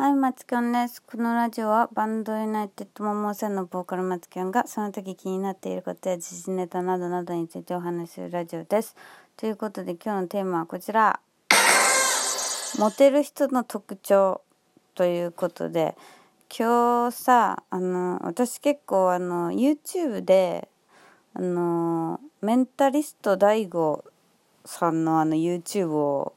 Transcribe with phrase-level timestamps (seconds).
[0.00, 1.02] はい、マツキョンです。
[1.02, 8.96] このラジオはバンドユナイテッドモモセンのボーカルマツキョンがその時気になっていることや時事ネタなどなどについてお話しするラジオです。
[9.36, 11.20] ということで今日のテーマはこちら。
[12.78, 14.40] モテる人の特徴
[14.94, 15.94] ということで
[16.48, 20.70] 今日さあの私結構あの YouTube で
[21.34, 24.04] あのメンタリスト DAIGO
[24.64, 26.32] さんのあの YouTube を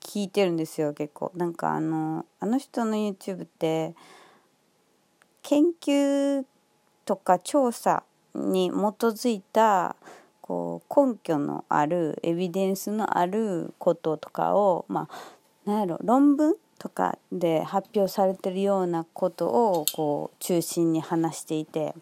[0.00, 1.32] 聞いてるんですよ結構。
[1.34, 3.94] なんかあのあの人の YouTube って
[5.42, 6.44] 研究
[7.04, 8.02] とか調査
[8.34, 9.96] に基づいた
[10.40, 21.94] こう根拠のあるエビデンスのあることとかをまあ何やろ論文とかで発表されてるようなことをこう中心に話していて。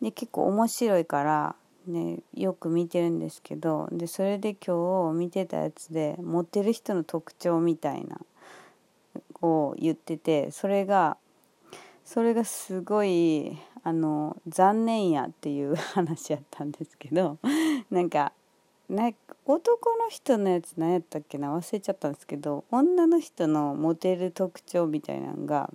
[0.00, 8.20] で結構面白いからね、よく見てるんですけどでそれで今日見てたやつでモテる人の特徴みたいな
[9.40, 11.16] を言っててそれが
[12.04, 17.38] それがすごいあの残念やっていう 話やったんですけど
[17.90, 18.32] なんか
[19.44, 25.70] 男の人のやつ何やったっけな忘れちゃったんですけど女の人のモテる特徴みたいなのが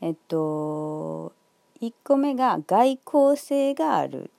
[0.00, 1.32] えっと
[1.80, 4.30] 1個目が外交性がある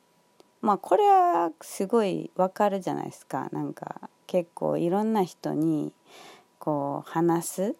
[0.61, 3.49] まあこれはすごいわかるじゃないですか。
[3.51, 5.91] なんか結構いろんな人に
[6.59, 7.75] こう話す。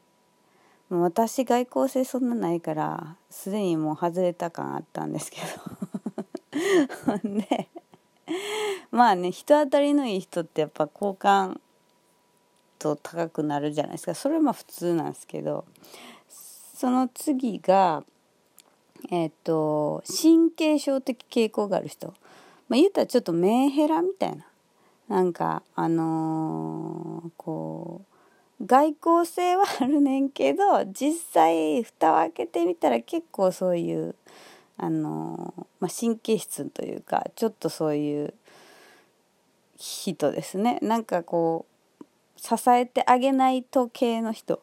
[0.89, 7.19] 私外交性そんなないからすでにもう外れた感あったんですけど。
[7.23, 7.69] で
[8.91, 11.61] まあね人当たりのいい人ってやっぱ好感
[12.79, 14.15] 度高くなるじゃないですか。
[14.15, 15.65] それはまあ普通なんですけど。
[16.27, 18.03] その次が
[19.11, 22.13] えっ、と神経症的傾向がある人。
[22.71, 24.45] まあ、言ったらちょっとメンヘラみたいな。
[25.09, 28.05] なんかあのー、こ
[28.61, 34.15] う外交性はあるねんけど実際蓋を開けてみたら結構そういう
[34.77, 38.33] あのー、まあ、神経質というかちょっとそういう
[39.75, 40.79] 人ですね。
[40.81, 41.65] なんかこ
[41.99, 42.05] う
[42.37, 44.61] 支えてあげないと系の人。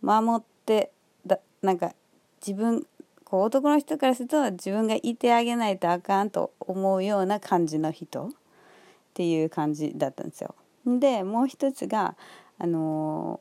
[0.00, 0.92] 守って
[1.26, 1.92] だなんか
[2.40, 2.86] 自分
[3.30, 8.30] こう男の人からすると自分がいてあげないとあかんと思うような感じの人っ
[9.12, 10.54] ていう感じだったんですよ。
[10.86, 12.16] でもう一つが
[12.58, 13.40] あの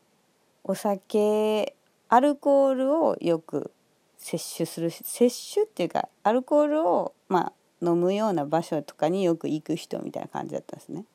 [0.65, 1.73] お酒
[2.09, 3.71] アルコールをよく
[4.17, 11.05] 摂取する摂取っていうかアルコールをまあ飲むような場所とかによく行く人みたいな感じだったんですね。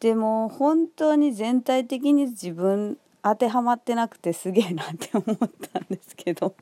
[0.00, 6.54] でも本当に全体的に自分当てはまってなくてすげえなって思ったんですけど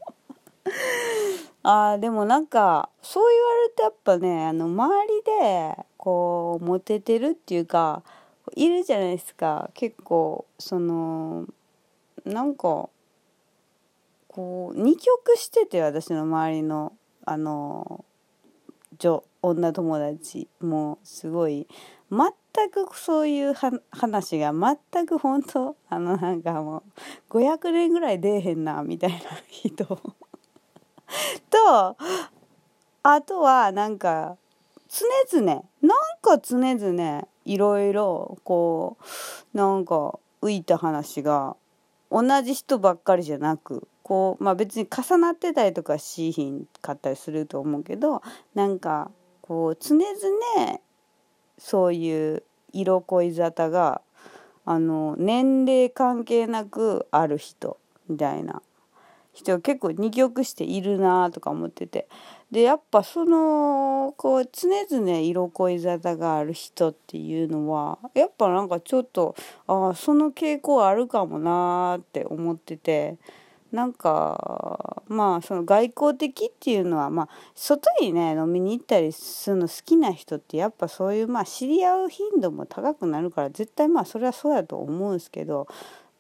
[1.63, 8.03] あでもなんかそう言われるとやっぱねあの周りでこうモテてるっていうか
[8.55, 9.71] いるじゃないですか。
[9.75, 11.47] 結構その
[12.25, 12.89] なんか
[14.29, 16.93] こう二極してて私の周りの
[17.25, 18.05] あの
[18.99, 21.67] 女女友達もすごい
[22.11, 23.55] 全くそういう
[23.91, 26.83] 話が全く本当あのなんかも
[27.31, 29.99] う500年ぐらい出えへんなみたいな人。
[31.51, 31.97] と
[33.03, 34.37] あとはなんか
[34.89, 38.97] 常々なんか常々いろいろこ
[39.55, 41.57] うなんか浮いた話が
[42.11, 48.23] 同じ人ばっかりじゃなくこうまあ別に重なってたりとかしひんかったりすると思うけど
[48.55, 49.11] なんか
[49.41, 50.81] こう常々
[51.59, 52.43] そういう
[52.73, 54.01] 色恋沙汰が
[54.65, 57.79] あの年齢関係なくある人
[58.09, 58.63] みたいな。
[59.35, 62.09] 人が結構二極しているなとか思ってて。
[62.51, 69.35] でやっぱそのこう常々色恋沙汰がある人っていうのはやっぱなんかちょっと
[69.67, 73.17] ああその傾向あるかもなって思ってて。
[73.75, 85.67] なんかまあその外交的っていうのはまあ外にね飲みに行ったりするの好きな人ってやっぱそういうまあ知り合う頻度も高くなるから絶対まあそれはそうやと思うんですけど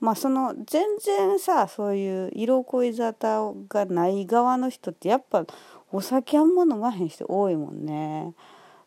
[0.01, 5.45] まあその全然さそういう色恋沙汰がない側の人ってやっぱ
[5.93, 8.35] お酒あんま飲まへん人多いもんね。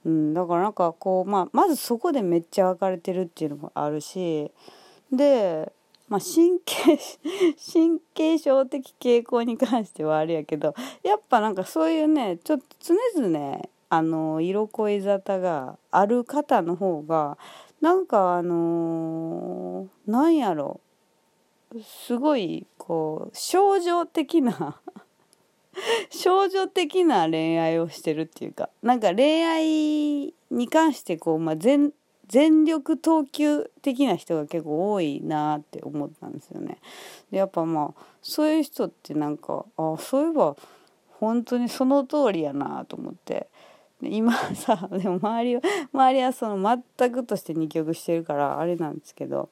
[0.06, 4.52] うん、だからなんかこう、まあ、まずそこでめっちゃ分かれてるっていうのもあるし
[5.12, 5.72] で、
[6.08, 6.98] まあ、神経
[7.74, 17.38] 神経症的傾向に関してはあれやけどやっぱなんかそういうねちょっと常々あの色恋沙汰がある方の方が
[17.82, 20.80] なんかあのー、なんやろ
[21.84, 24.80] すごいこう症状的な
[26.10, 31.94] 症状的な恋愛をしてるっていうかなんか恋愛に関してこう、まあ、全
[32.28, 36.78] 全力投球的な人が結構多いなって思ったんですよね。
[37.32, 40.56] でやっぱまあそういう人ってなんかあそういえば
[41.20, 43.48] 本当にその通りやなと思って
[44.02, 45.62] 今さでも周りは
[45.94, 49.50] 周りはその全くとして2曲してるからあれなんですけど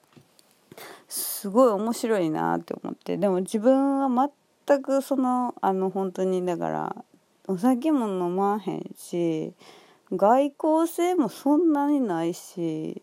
[1.07, 4.29] すごい面白いなって思ってでも自分は
[4.67, 6.95] 全くそのあの本当にだから
[7.47, 9.53] お酒も飲まへんし
[10.11, 13.01] 外交性もそんなにないし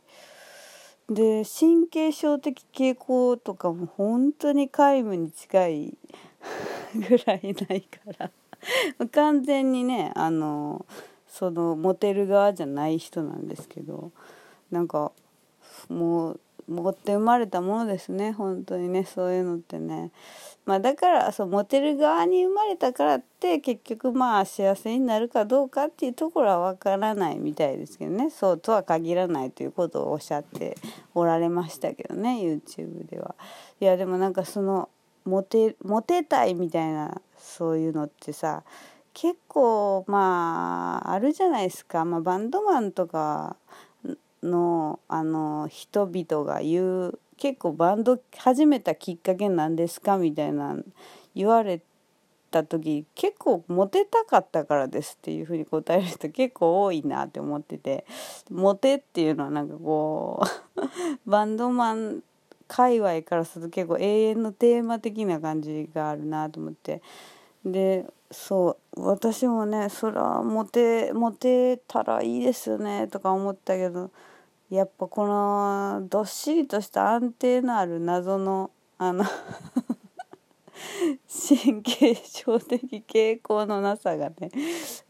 [1.09, 5.99] で神経症的傾向とかも本当に皆無に近い
[6.95, 8.31] ぐらいないから
[9.11, 10.87] 完全にねあの
[11.29, 14.13] そのモテる側じゃない人なんですけど
[14.71, 15.13] なんか
[15.89, 20.11] もう持って生まれたものですね本当にねそういうのってね。
[20.65, 28.31] まあだからそうモテる側に生まれたからって結局まあ幸せになるかどうかっていうところはわからないみたいですけどね。
[28.31, 30.77] そうとは限らないということをおっしゃって
[31.15, 33.35] おられましたけどね YouTube では。
[33.81, 34.89] いやでもなんかその
[35.25, 38.63] モテモテたいみたいなそういうのってさ
[39.15, 43.57] 結構まああるじゃないですか、まあ、バンドマンとか
[44.43, 50.77] のあの人々が言う結構バンド始めたきっかけなんですかみたいな
[51.35, 51.81] 言われ
[52.51, 58.05] た時結構モテたかったからですっていうふうに答える人結構多いなって思ってて
[58.51, 60.43] モテっていうのはなんかこ
[60.77, 62.23] うバンドマン
[62.69, 67.03] 界隈からすると結構永遠のテーマ的な感じがあるなと思って。
[67.65, 74.11] でそう私もねそらモテモテたらいいですよねとか思ったけど
[74.73, 79.23] やっぱこのどっしりとした安定のある謎のあの
[81.29, 84.51] 神経症的傾向のなさがね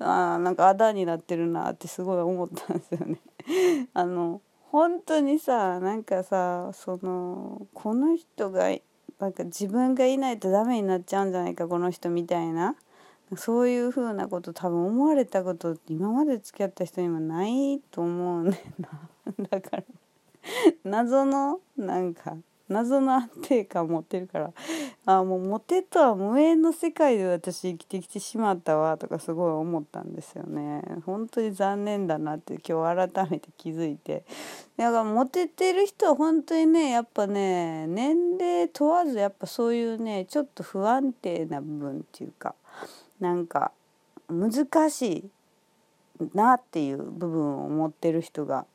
[0.00, 3.20] あなんかあだになってるなってすごい思ったんですよね。
[3.94, 4.40] あの
[4.72, 8.76] 本当にさなんかさそのこの人が
[9.20, 12.74] なんか自分がいないとダメになっちゃうんじゃないかこの人みたいな
[13.36, 18.88] そういうふうなこと多分思われたことって今まで付き合った人にもないと思うねんな。
[19.50, 19.84] だから
[20.84, 22.36] 謎のなんか
[22.68, 24.52] 謎の安定感持ってるから。
[25.04, 30.82] あもうモテとは無縁の世界で私生きてきてしまったわとかすごい思ったんですよね。
[31.04, 34.24] 本当に残念だなって今日改めて気づいて。
[34.76, 42.54] だからモテてる人は本当にねやっぱね年齢問わずやっぱそういうねちょっと不安定な部分っていうか
[43.18, 43.72] なんか
[44.28, 45.30] 難し
[46.20, 48.66] いなっていう部分を持ってる人が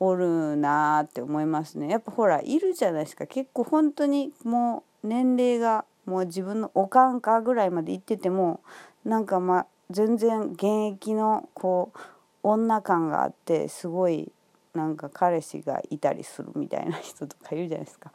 [0.00, 1.88] おるなって思いますね。
[1.88, 3.28] やっぱほらいるじゃないですか。
[3.28, 8.60] 結構本当にもう年齢がもう自分のおかんかぐらいまで行ってても
[9.04, 11.98] なんかまあ全然現役のこう
[12.42, 14.32] 女感があってすごい
[14.74, 18.10] なんか彼氏がいたりするみたいな人とかいるじゃないですか。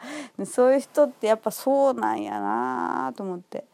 [0.46, 3.66] そういう人ってやっぱそうなんやなと思って。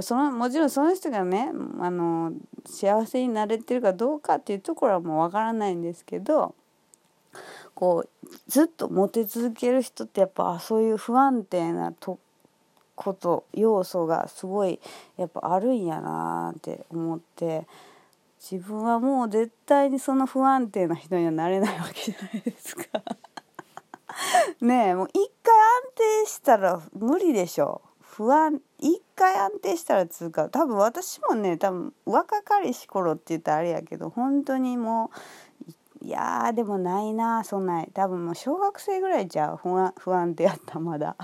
[0.00, 1.50] そのもちろんその人がね
[1.80, 2.32] あの
[2.66, 6.54] 幸せになれてるかどうかっていうところはもうわからないんですけど
[7.74, 12.18] こうずっとモテ続ける人ってやっぱそういう不安定なと
[12.94, 14.80] こと要素がすごい
[15.16, 17.66] やっぱあるんやなって思って
[18.40, 22.84] 自分はもう絶対にその不安定な人にはなれないわけじゃないですか。
[24.60, 27.80] ねえもう一回安定したら無理でしょ。
[28.00, 35.10] 不安一回安定したらつうか多分私もね多分若かりし頃って言ったらあれやけど本当にも
[36.02, 37.90] ういやでもないなそんない。
[37.94, 41.16] 多分もう小学生ぐらいじゃ不安不安定やったまだ。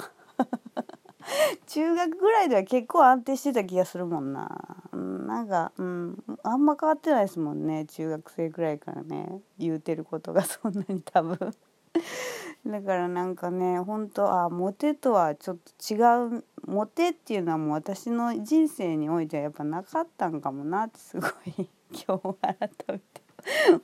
[1.66, 4.58] 中学ぐらいでは結構安定してた気がするもんな、
[4.92, 7.87] うん、なんかうんあんま変わってないですもんね。
[7.87, 9.40] 中学生ぐらいからね。
[9.58, 10.42] 言うてることが。
[10.44, 11.38] そんなに多分。
[12.66, 16.44] だからなんかね本当あモテとはちょっと違う。
[16.66, 20.84] モテっていうのはもう私の人生においてはやっぱなかったんかもな。
[20.84, 21.68] ってすごい。
[21.92, 23.02] 今日改めて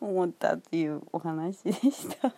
[0.01, 2.33] 思ったっていうお話でした。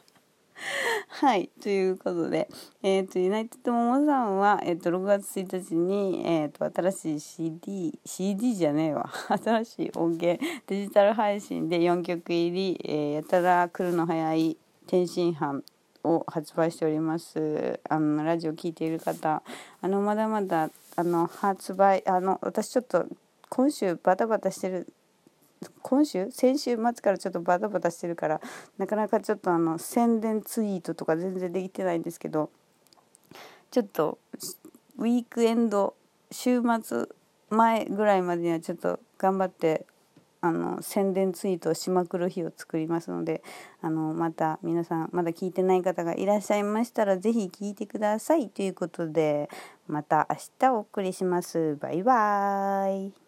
[1.08, 2.48] はいということで
[2.82, 9.10] えっ、ー、とユナイテッドモモさんは、えーと、6月1日に、えーと、新しい CD CD じゃねえわ。
[9.42, 15.62] 新しい音源デジタル配信で4曲入り、えー、やたら来るの早い天津飯
[16.04, 17.80] を発売しております。
[17.88, 19.42] あのラジオ聴いている方
[19.80, 23.06] あのまだまだあの発売あの私ちょっと
[23.48, 24.86] 今週バタバタしてる
[25.82, 28.40] 今週先週末からちょっとバタバタしてるから
[28.76, 32.50] なかなかちょっとあの宣伝ツイートとか全然できてないんですけど
[33.70, 34.18] ちょっと
[34.98, 35.94] ウィークエンド
[36.30, 37.06] 週末
[37.50, 39.86] 前ぐらいまでにはちょっと頑張って
[40.40, 43.42] あの宣伝ツイートをしまくる日を作りますので
[43.80, 49.48] あのまた皆さんまだ聞いてない方がいらっしゃいましたら是非聞いてくださいということで
[49.88, 51.76] また明日お送りします。
[51.80, 53.27] バイバーイ